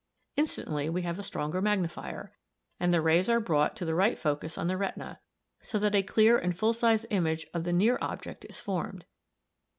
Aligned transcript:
Instantly 0.35 0.89
we 0.89 1.03
have 1.03 1.19
a 1.19 1.21
stronger 1.21 1.61
magnifier, 1.61 2.35
and 2.79 2.91
the 2.91 3.01
rays 3.03 3.29
are 3.29 3.39
brought 3.39 3.75
to 3.75 3.85
the 3.85 3.93
right 3.93 4.17
focus 4.17 4.57
on 4.57 4.65
the 4.65 4.75
retina, 4.75 5.19
so 5.61 5.77
that 5.77 5.93
a 5.93 6.01
clear 6.01 6.39
and 6.39 6.57
full 6.57 6.73
size 6.73 7.05
image 7.11 7.45
of 7.53 7.65
the 7.65 7.71
near 7.73 7.99
object 8.01 8.43
is 8.45 8.59
formed. 8.59 9.05